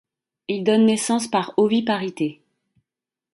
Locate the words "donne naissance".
0.63-1.27